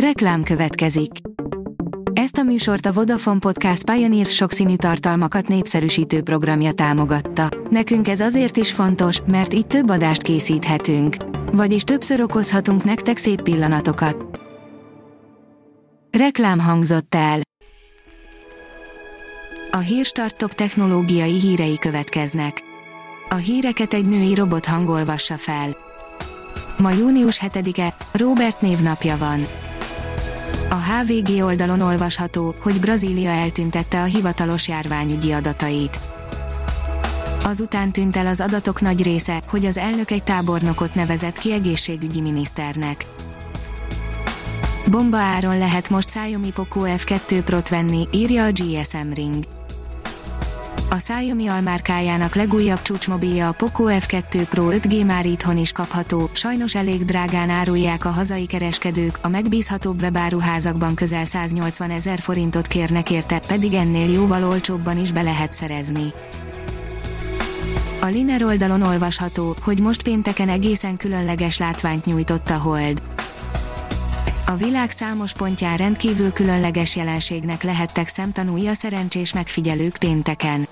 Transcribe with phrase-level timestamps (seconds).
[0.00, 1.10] Reklám következik.
[2.12, 7.48] Ezt a műsort a Vodafone Podcast Pioneer sokszínű tartalmakat népszerűsítő programja támogatta.
[7.70, 11.16] Nekünk ez azért is fontos, mert így több adást készíthetünk.
[11.52, 14.40] Vagyis többször okozhatunk nektek szép pillanatokat.
[16.10, 17.40] Reklám hangzott el.
[19.70, 22.62] A Hírstart top technológiai hírei következnek.
[23.28, 25.76] A híreket egy női robot hangolvassa fel.
[26.78, 29.65] Ma június 7-e, Robert névnapja van.
[30.76, 36.00] A HVG oldalon olvasható, hogy Brazília eltüntette a hivatalos járványügyi adatait.
[37.44, 42.20] Azután tűnt el az adatok nagy része, hogy az elnök egy tábornokot nevezett ki egészségügyi
[42.20, 43.06] miniszternek.
[44.90, 49.44] Bomba áron lehet most Xiaomi Poco F2 Pro-t venni, írja a GSM Ring.
[50.90, 56.74] A Xiaomi almárkájának legújabb csúcsmobilja a Poco F2 Pro 5G már itthon is kapható, sajnos
[56.74, 63.40] elég drágán árulják a hazai kereskedők, a megbízhatóbb webáruházakban közel 180 ezer forintot kérnek érte,
[63.46, 66.12] pedig ennél jóval olcsóbban is be lehet szerezni.
[68.00, 73.02] A Liner oldalon olvasható, hogy most pénteken egészen különleges látványt nyújtott a Hold.
[74.48, 80.68] A világ számos pontján rendkívül különleges jelenségnek lehettek szemtanúi a szerencsés megfigyelők pénteken.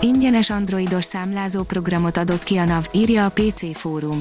[0.00, 4.20] Ingyenes androidos számlázó programot adott ki a NAV, írja a PC Fórum.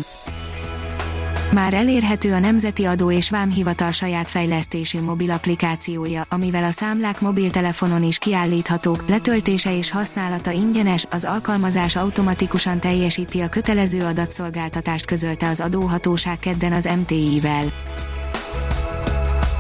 [1.54, 8.04] Már elérhető a Nemzeti Adó és Vámhivatal saját fejlesztésű mobil applikációja, amivel a számlák mobiltelefonon
[8.04, 15.60] is kiállíthatók, letöltése és használata ingyenes, az alkalmazás automatikusan teljesíti a kötelező adatszolgáltatást közölte az
[15.60, 17.66] adóhatóság kedden az MTI-vel.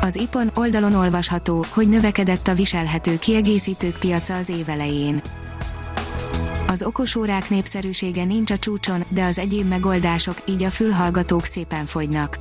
[0.01, 5.21] Az IPON oldalon olvasható, hogy növekedett a viselhető kiegészítők piaca az év elején
[6.71, 12.37] az okosórák népszerűsége nincs a csúcson, de az egyéb megoldások, így a fülhallgatók szépen fogynak.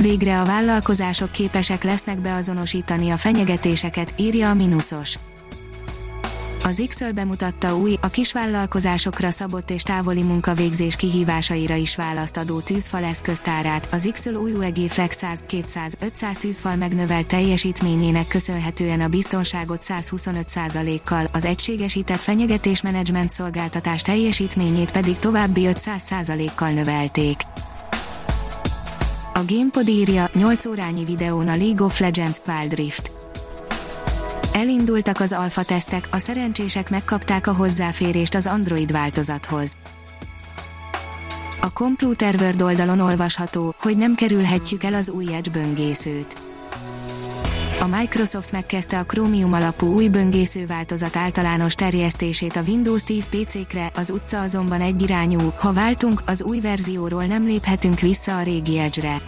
[0.00, 5.18] Végre a vállalkozások képesek lesznek beazonosítani a fenyegetéseket, írja a Minusos.
[6.64, 13.04] Az x bemutatta új, a kisvállalkozásokra szabott és távoli munkavégzés kihívásaira is választ adó tűzfal
[13.04, 13.88] eszköztárát.
[13.92, 21.26] Az x új UEG Flex 100, 200, 500 tűzfal megnövelt teljesítményének köszönhetően a biztonságot 125%-kal,
[21.32, 27.40] az egységesített fenyegetésmenedzsment szolgáltatás teljesítményét pedig további 500%-kal növelték.
[29.34, 33.11] A GamePod írja, 8 órányi videón a League of Legends Wild Rift
[34.52, 39.76] Elindultak az alfa tesztek, a szerencsések megkapták a hozzáférést az Android változathoz.
[41.60, 46.42] A Computer World oldalon olvasható, hogy nem kerülhetjük el az új Edge böngészőt.
[47.80, 53.90] A Microsoft megkezdte a Chromium alapú új böngésző változat általános terjesztését a Windows 10 PC-kre,
[53.94, 59.20] az utca azonban egyirányú, ha váltunk, az új verzióról nem léphetünk vissza a régi Edge-re.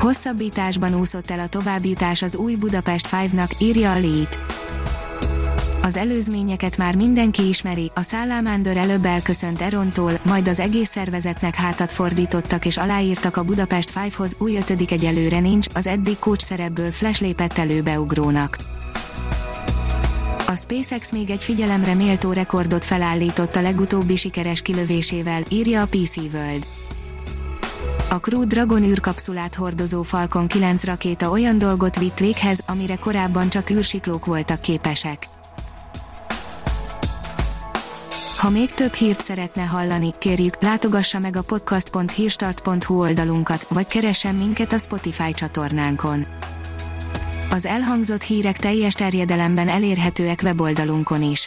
[0.00, 4.38] Hosszabbításban úszott el a továbbjutás az új Budapest 5-nak, írja a Lét.
[5.82, 11.92] Az előzményeket már mindenki ismeri, a Szálámándor előbb elköszönt Erontól, majd az egész szervezetnek hátat
[11.92, 17.22] fordítottak és aláírtak a Budapest 5-hoz, új ötödik egyelőre nincs, az eddig coach szerepből Flash
[17.22, 18.56] lépett előbeugrónak.
[20.46, 26.16] A SpaceX még egy figyelemre méltó rekordot felállított a legutóbbi sikeres kilövésével, írja a PC
[26.16, 26.66] World.
[28.12, 33.70] A Crew Dragon űrkapszulát hordozó Falcon 9 rakéta olyan dolgot vitt véghez, amire korábban csak
[33.70, 35.26] űrsiklók voltak képesek.
[38.38, 44.72] Ha még több hírt szeretne hallani, kérjük, látogassa meg a podcast.hírstart.hu oldalunkat, vagy keressen minket
[44.72, 46.26] a Spotify csatornánkon.
[47.50, 51.46] Az elhangzott hírek teljes terjedelemben elérhetőek weboldalunkon is.